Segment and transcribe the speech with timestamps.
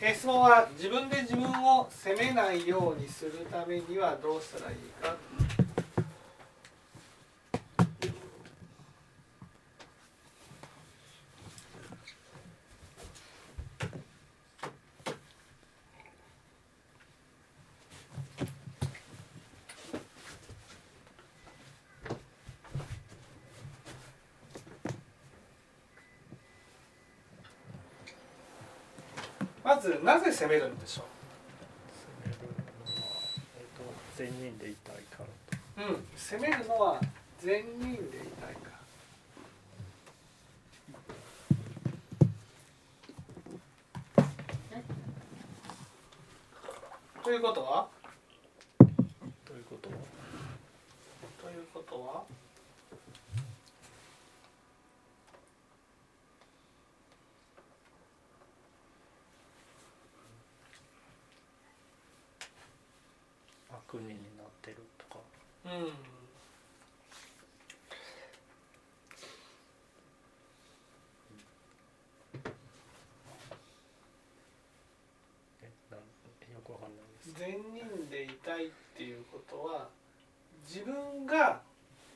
[0.00, 5.16] え質問は自分で自分を責めないようにするためにはどうしたらいいか
[29.66, 31.04] まずなぜ責めるんでしょ
[32.22, 32.38] 責める
[32.86, 33.08] のは、
[33.58, 33.82] えっと
[34.16, 35.24] 善人でいたいから。
[35.84, 37.00] とう、うん、責めるのは
[37.40, 38.00] 善人でい
[38.40, 38.76] たいから
[47.24, 47.88] ということは？
[49.44, 49.96] ということは？
[51.42, 52.22] ということは
[63.88, 65.18] 悪人になってるとか
[65.66, 66.06] うん
[77.38, 79.88] 善人でいたいっていうことは
[80.66, 81.60] 自分が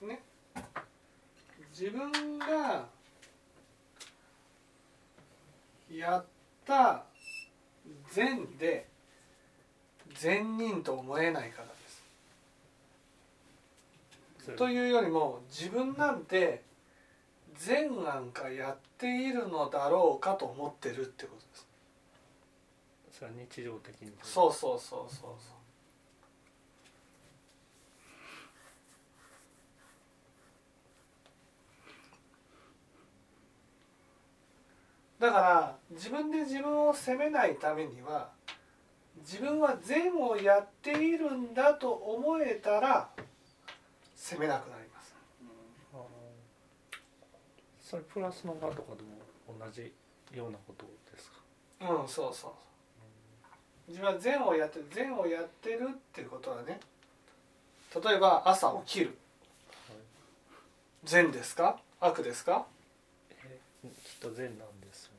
[0.00, 0.22] ね
[1.70, 2.86] 自分が
[5.92, 6.24] やっ
[6.64, 7.04] た
[8.12, 8.86] 善で
[10.14, 11.79] 善人と思えないから。
[14.56, 16.62] というよりも自分なんて
[17.54, 21.68] 善なんかやっているのだろうかと思ってるってことです。
[23.12, 25.60] それは日常的にそうそうそうそうそう。
[35.20, 38.30] だから自分で自分を責めないためには
[39.18, 43.10] 自分は善をやっているんだと思えたら
[44.22, 45.14] 責めなくなります。
[45.94, 46.00] あー。
[47.80, 49.08] それプラスの側とかでも
[49.58, 49.92] 同じ
[50.32, 51.40] ようなことですか？
[52.02, 52.50] うん、そうそう。
[53.88, 56.78] 自分は善をやってる善をやってるっていうことはね
[58.04, 59.06] 例えば朝起きる。
[59.06, 59.12] は
[59.94, 59.96] い
[61.04, 61.80] 善ですか？
[61.98, 62.66] 悪ですか？
[63.30, 65.18] えきっと善なんですよね。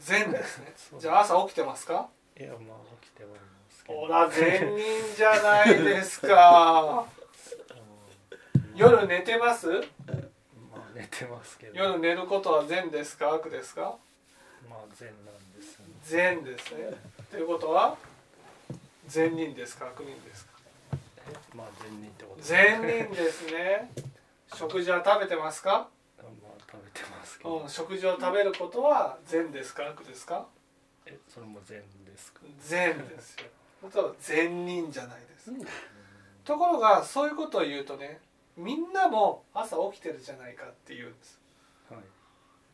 [0.00, 0.74] 善ですね。
[0.98, 2.08] じゃあ朝起きてますか？
[2.38, 3.38] いやまあ起きてはいま
[3.70, 4.00] すけど。
[4.00, 7.06] ほら善人じゃないですか。
[7.06, 7.15] う ん
[8.76, 9.68] 夜寝てます？
[9.68, 9.78] ま
[10.74, 11.74] あ寝てますけど。
[11.82, 13.30] 夜寝ることは善ですか？
[13.30, 13.96] 悪ですか？
[14.68, 15.94] まあ善なんですよね。
[16.04, 16.92] 善ですね。
[17.30, 17.96] ということは？
[19.08, 19.86] 善人ですか？
[19.86, 20.52] 悪人ですか？
[20.92, 21.56] え？
[21.56, 22.42] まあ善人ってこと。
[22.42, 23.90] 善人ですね。
[24.54, 25.88] 食事は食べてますか？
[26.22, 29.84] まあ食べてますけど、うん、食事を食べることは善ですか？
[29.84, 30.46] 悪ですか？
[31.06, 32.40] えそれも善ですか？
[32.60, 33.46] 善ですよ。
[33.80, 35.50] 本当は善人じゃないです。
[36.44, 38.20] ところがそういうことを言うとね
[38.56, 41.38] みんなも朝起きてるじゃないかって言うんです。
[41.90, 42.00] はい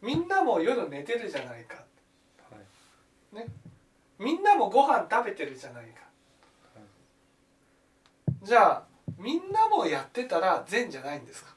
[0.01, 1.77] みんなも夜寝てるじゃないか。
[2.51, 3.47] はい。
[4.19, 6.03] みんなもご飯食べてるじゃないか。
[8.43, 8.83] じゃあ
[9.17, 11.55] みんなもやってたら善じゃないんですか？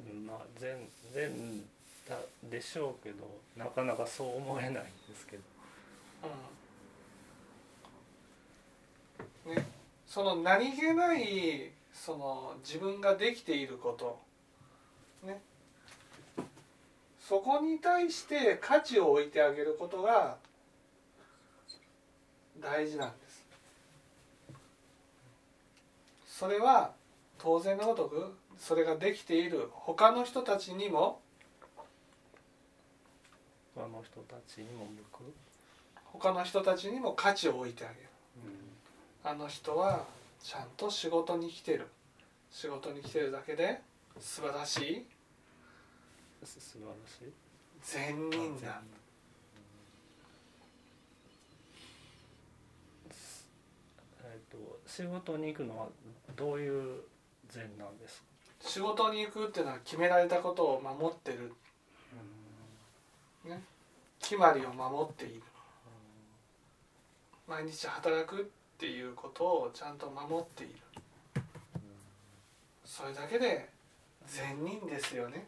[0.00, 0.76] うんまあ善
[1.12, 1.62] 善
[2.08, 2.16] だ
[2.50, 4.82] でしょうけどなかなかそう思えないんで
[5.16, 5.42] すけど。
[9.46, 9.54] うん。
[9.54, 9.64] ね、
[10.06, 14.20] その何気ないその自分ができていること。
[15.26, 15.40] ね。
[17.20, 20.36] そこに対して価値を置いてあげることが
[22.60, 23.46] 大事なんです。
[26.26, 26.92] それは
[27.38, 29.68] 当然のごとくそれができている。
[29.72, 31.20] 他の人たちにも。
[33.74, 35.32] 他の人たちにも向く、
[36.04, 38.08] 他の人たちにも価値を置いてあげる。
[39.24, 40.04] あの人は
[40.42, 41.86] ちゃんと仕事に来てる。
[42.50, 43.80] 仕事に来てるだけで
[44.18, 45.06] 素晴らしい。
[46.44, 47.32] す素晴らしい。
[47.82, 48.82] 善人だ。
[54.24, 55.88] えっ、と仕事に行くのは
[56.36, 57.02] どういう
[57.48, 58.26] 善なんですか？
[58.68, 61.52] 仕事に行くっていうのは決められたことを守ってる。
[64.20, 65.42] 決まりを守っている。
[67.48, 68.50] 毎日働く
[68.82, 70.72] っていうことをちゃんと守っている。
[72.84, 73.68] それだけで
[74.26, 75.46] 善人ですよね。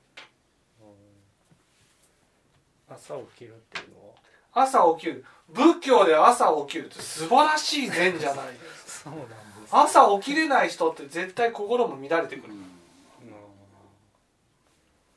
[2.89, 4.09] 朝起きるっていうの
[4.53, 4.65] は？
[4.67, 5.25] 朝起きる。
[5.49, 9.11] 仏教で朝起きるって素晴らしい善じゃないですか。
[9.11, 9.35] そうなんで
[9.69, 9.69] す。
[9.73, 12.55] 朝起きれない人って絶対心も乱れてくる。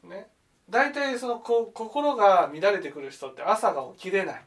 [0.09, 0.27] ね。
[0.67, 4.43] 大体そのこ心が乱れてくる人って朝が起きれない。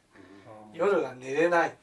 [0.74, 1.76] 夜が寝れない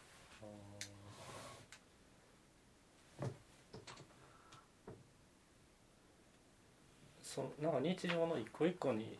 [7.37, 9.19] そなんか日常の一個一個に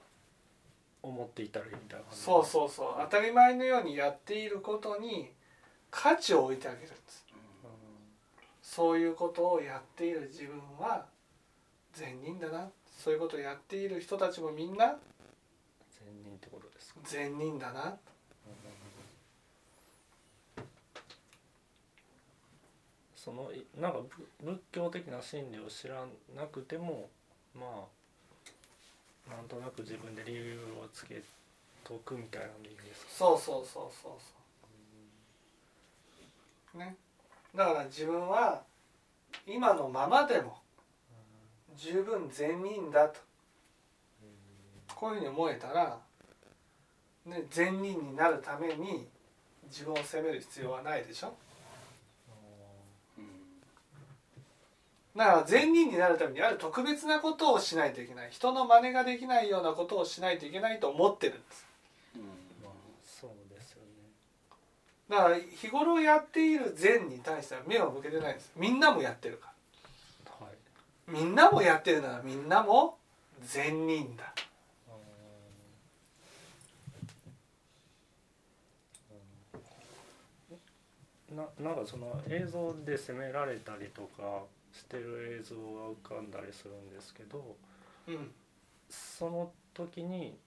[1.04, 2.20] 思っていたらいいみたいな感じ。
[2.22, 2.96] そうそうそう。
[3.00, 5.30] 当たり前のようにやっていることに
[5.92, 7.24] 価値を置いてあげるんです
[8.64, 11.06] そういうことをやっている自分は
[11.94, 12.68] 善人だな。
[12.98, 14.98] そういうことをやっている人たちもみんな善
[16.24, 17.00] 人ってことですか？
[17.04, 17.96] 善人だな。
[23.16, 24.00] そのいなんか
[24.42, 26.06] ぶ仏教的な真理を知ら
[26.36, 27.10] なくても
[27.54, 27.86] まあ
[29.30, 31.22] なんとなく自分で理由をつけ
[31.84, 33.12] とくみたいなんでいいんですか？
[33.12, 34.12] そうそうそうそう
[36.74, 36.78] そう。
[36.80, 36.96] ね。
[37.56, 38.64] だから自分は
[39.46, 40.58] 今のままでも
[41.76, 43.20] 十分善人だと。
[44.96, 46.00] こういうふうに思えたら、
[47.26, 49.08] ね、善人になるために
[49.66, 51.36] 自分を責める必要はないでしょ？
[55.18, 58.30] だから善人になるためにある特別なことをしないといけない。
[58.30, 61.66] 人の真似ができないようなことをしないといけないと思ってるんです。
[62.64, 62.74] まあ
[63.04, 63.88] そうですよね
[65.10, 68.52] だから日頃やっている善に対しては目を向けてないんです。
[68.56, 69.52] みんなもやってるか
[70.40, 70.46] ら。
[70.46, 70.56] はい。
[71.08, 73.00] みんなもやってるならみんなも
[73.42, 74.32] 善人だ。
[81.36, 84.44] ななんかその映像で責められたりとか
[84.78, 87.56] してる映像が浮かんだりするんですけど
[88.08, 88.32] うん。
[88.90, 90.38] その時に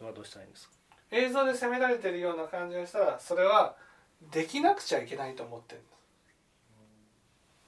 [0.00, 0.74] はどうしたらいいんですか？
[1.10, 3.74] 映像で責められてるような感じがしたらそれは
[4.30, 5.80] できなくちゃいけないと思ってる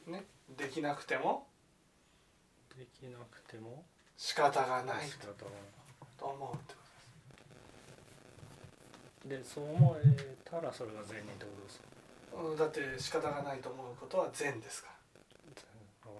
[0.08, 0.24] んですね？
[0.56, 1.46] できなくても？
[2.78, 3.84] できなくても？
[4.16, 5.06] 仕方がない。
[5.06, 5.34] 仕方が
[6.18, 6.80] と思うってこ
[9.26, 11.84] でそう思えたらそれが善人ってことですか？
[12.36, 14.90] とですうんだって仕方がないと思うことは善ですか
[16.04, 16.16] あら、ー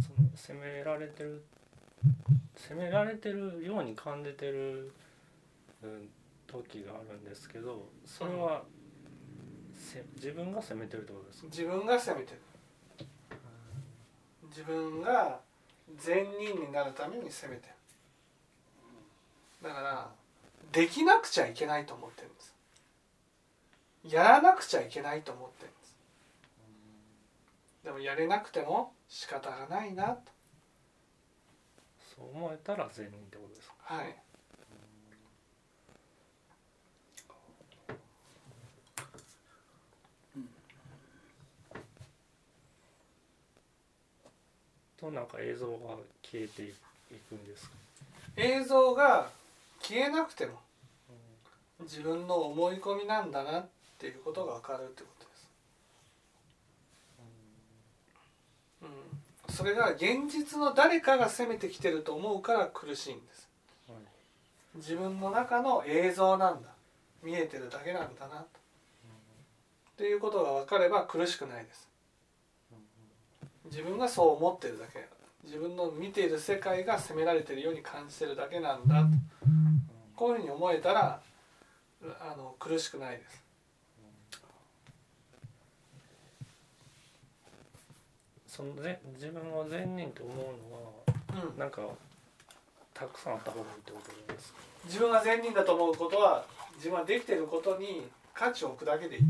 [0.00, 1.44] その責められてる
[2.56, 4.92] 責められてるように感じてる、
[5.84, 6.08] うん、
[6.48, 8.64] 時があるんですけどそれは、
[9.72, 11.46] せ自分が責めてるってことですか？
[11.48, 12.40] 自分が責めてる。
[14.48, 15.38] 自分が
[15.96, 17.68] 善人になるために責めて
[19.62, 19.68] る。
[19.68, 20.10] だから
[20.72, 22.52] できなくちゃいけないと思ってるんです。
[24.10, 25.70] やらなくちゃいけないと思ってる。
[27.84, 30.32] でもやれなくても仕方がないなと。
[32.16, 33.74] そう思えたら善人ってことですか？
[33.80, 34.16] はい。
[44.96, 46.74] となんか映像が消えてい
[47.28, 47.72] くんですか、
[48.36, 49.28] 映像が
[49.80, 50.60] 消えなくても。
[51.80, 53.66] 自分の思い込みなんだなっ
[53.98, 55.48] ていうことが分かるってことです
[58.82, 58.88] うん、
[59.52, 63.48] それが現実の誰かが責めてきてると思うから苦しいんです。
[63.88, 63.98] はい
[64.76, 66.70] 自分の中の映像なんだ。
[67.22, 68.44] 見えてるだけなんだなと。
[68.44, 68.46] っ
[69.98, 71.88] ていうことが分かれば苦しくないです。
[73.66, 75.06] 自分がそう思ってるだけ。
[75.44, 79.08] 自分の見ている世界が責められてるように感じてるだけなんだと。
[80.16, 81.20] こういうふうに思えたら
[82.02, 83.44] あの苦しくないです。
[88.52, 91.58] そのぜ自分を善人と思うのはうん。
[91.58, 91.80] なんか
[92.92, 94.58] たくさんあった方がいいってことですか？
[94.84, 96.44] 自分が善人だと思うことは
[96.76, 99.26] 自分はできてることに価値を置くだけでいいで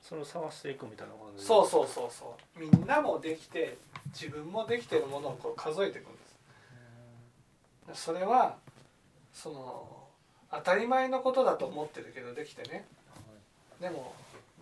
[0.00, 2.60] それを探していくみたいな感じすそうそうそうそう。
[2.60, 3.78] みんなもできて
[4.12, 6.12] 自分もできてるものをこう数えていくん
[7.88, 8.04] です。
[8.04, 8.54] それは
[9.34, 9.88] その
[10.52, 12.86] 当たり前のことだと思ってるけどできてね。
[13.80, 14.14] でも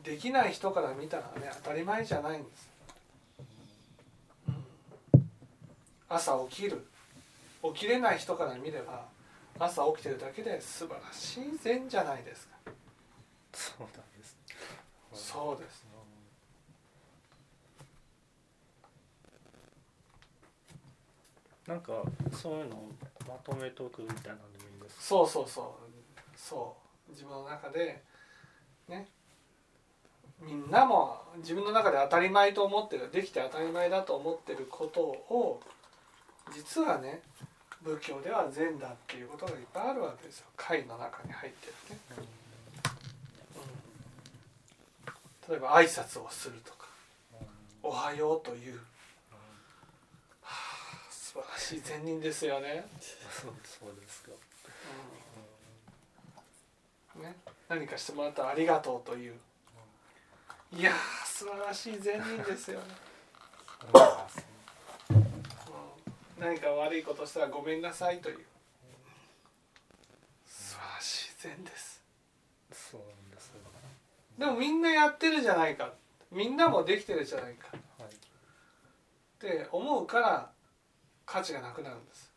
[0.04, 2.68] できない人から見たらね当たり前じゃないんです、
[4.48, 4.64] うん。
[6.08, 6.86] 朝起きる。
[7.62, 9.06] 起きれない人から見れば
[9.58, 12.54] 朝起きてるだけで素晴らしい善じゃないですか。
[13.54, 14.36] そうなんです
[15.14, 15.84] そうです。
[21.66, 22.92] なんかそういうのを
[23.26, 25.02] まとめとくみたいなんでもいいんですか？
[25.02, 26.38] そうそうそう。
[26.38, 26.76] そ
[27.08, 27.10] う。
[27.10, 28.02] 自分の中で
[28.86, 29.08] ね
[30.46, 35.60] みんなも自分の中で当たり前と思ってるできて当たり前だと思ってることを
[36.54, 37.22] 実はね
[37.82, 40.46] 仏教では善だっていうことがいっぱいあるわけですよ。
[40.56, 42.00] 会の中に入ってるね、
[45.48, 45.52] うん。
[45.52, 46.86] 例えば挨拶をするとか
[47.82, 48.80] おはようという、は
[50.44, 52.86] あ、素晴らしい善人ですよね、
[53.30, 54.30] そうそうですか、
[57.16, 57.22] うん。
[57.22, 57.36] ね、
[57.68, 59.34] 何かしてもらったらありがとうという
[60.76, 62.84] いやー素晴らしい善人ですよね、
[66.40, 68.38] 何か悪いことしたらごめんなさいという。
[70.46, 72.02] 素晴らしい善です。
[72.72, 73.60] そうなんですよ。
[74.38, 75.92] でもみんなやってるじゃないか。
[76.32, 77.68] みんなもできてるじゃないか。
[77.98, 78.08] はい。
[78.08, 78.10] っ
[79.38, 80.50] て思うから
[81.24, 82.32] 価値がなくなるんです。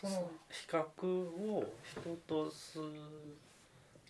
[0.00, 2.78] その比較を人とす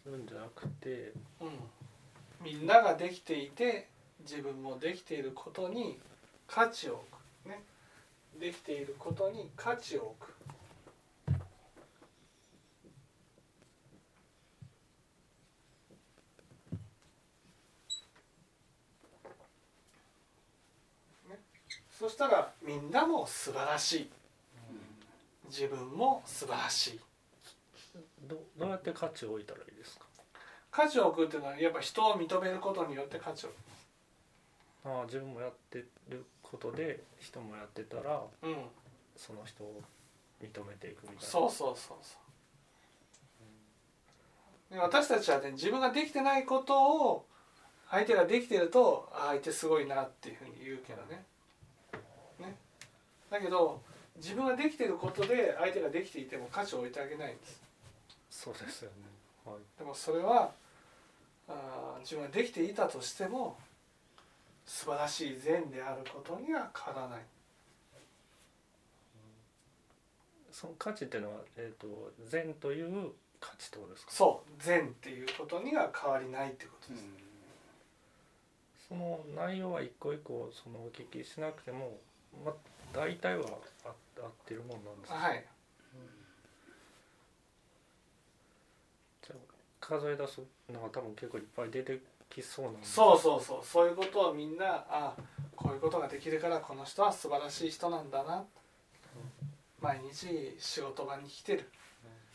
[0.04, 1.50] るんじゃなくてうん
[2.40, 3.88] みんなができていて
[4.20, 5.98] 自分もできていることに
[6.46, 7.04] 価値を置
[7.44, 7.48] く。
[7.48, 7.62] ね。
[8.40, 10.34] できていることに価値を置く。
[21.28, 21.38] ね。
[21.98, 24.10] そしたらみんなも素晴らしい。
[25.48, 27.00] 自分も素晴らしい。
[28.28, 30.07] どどうやって価値を置いたらいいですか？
[30.78, 33.50] 価値を置くっていうのはやっぱ人を認めることによって価値を
[34.84, 38.56] ああ自分もやってることで人もやってたらうん。
[39.16, 39.82] その人を
[40.40, 41.22] 認めていくみたいな。
[41.22, 42.16] そうそうそうそ
[44.70, 44.74] う。
[44.74, 47.26] で私たちはね自分ができてないことを
[47.90, 51.24] 相手ができてるとあ相手すごいなっていうふうに言うけどね。
[52.38, 52.54] ね。
[53.28, 53.80] だけど
[54.16, 57.60] 自分ができてることで相手ができていても価値を置いてあげないんです。
[58.30, 58.96] そうですよね。
[59.44, 59.56] はい。
[59.76, 60.52] でもそれは
[62.00, 63.56] 自分ができていたとしても
[64.66, 67.20] 素晴らしい善であることには変わらない。
[70.52, 74.12] その価値っていうのは、えー、と善という価値ってことですか？
[74.12, 74.50] そう。
[74.62, 77.04] 善っていうことには変わりないってことです、
[78.88, 81.98] その内容は一個一個そのお聞きしなくても、
[82.44, 82.54] まあ、
[82.92, 83.44] 大体は
[83.84, 83.94] あ合っ
[84.46, 85.18] てるもんなんですか？
[85.18, 85.44] はい
[89.22, 92.86] じゃあ数え出すのが多分結構いっぱい出てきそうなんで。
[92.86, 93.64] そうそうそう。
[93.64, 95.14] そういうことをみんなあ
[95.56, 98.44] こういうことができるからこの人は素晴らしい人なんだな。
[99.80, 101.70] 毎日仕事場に来てる。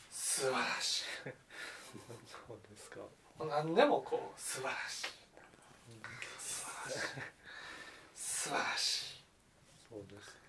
[0.09, 1.03] 素晴らしい。
[2.25, 2.99] そうですか。
[3.39, 5.07] 何でもこう素晴らしい。
[6.39, 6.99] 素晴らしい。
[8.15, 9.23] 素晴らしい。
[9.89, 10.43] そうです。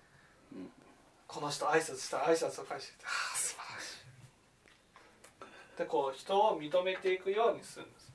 [1.27, 3.54] この人挨拶したら挨拶を返してきてああ素
[5.77, 8.11] でこう人を認めていくようにするんです。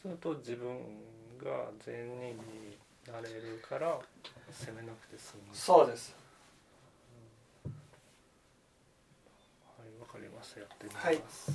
[0.00, 0.76] すると自分
[1.42, 4.00] が善人になれるから
[4.50, 5.42] 責めなくて済む。
[5.52, 6.16] そうです。
[7.64, 7.70] は
[9.84, 11.52] いわかりましたやってみます、